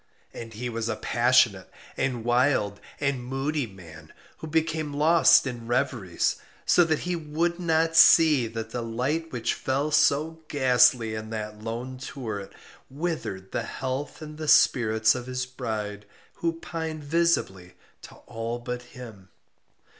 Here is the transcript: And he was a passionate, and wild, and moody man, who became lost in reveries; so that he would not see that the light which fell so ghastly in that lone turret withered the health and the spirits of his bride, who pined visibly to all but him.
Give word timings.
And 0.33 0.55
he 0.55 0.67
was 0.67 0.89
a 0.89 0.95
passionate, 0.95 1.69
and 1.95 2.23
wild, 2.25 2.79
and 2.99 3.23
moody 3.23 3.67
man, 3.67 4.11
who 4.37 4.47
became 4.47 4.95
lost 4.95 5.45
in 5.45 5.67
reveries; 5.67 6.37
so 6.65 6.83
that 6.85 7.01
he 7.01 7.15
would 7.15 7.59
not 7.59 7.95
see 7.95 8.47
that 8.47 8.71
the 8.71 8.81
light 8.81 9.31
which 9.31 9.53
fell 9.53 9.91
so 9.91 10.41
ghastly 10.47 11.13
in 11.13 11.29
that 11.29 11.61
lone 11.63 11.99
turret 11.99 12.51
withered 12.89 13.51
the 13.51 13.61
health 13.61 14.23
and 14.23 14.39
the 14.39 14.47
spirits 14.47 15.13
of 15.13 15.27
his 15.27 15.45
bride, 15.45 16.07
who 16.37 16.59
pined 16.59 17.03
visibly 17.03 17.75
to 18.01 18.15
all 18.25 18.57
but 18.57 18.81
him. 18.97 19.29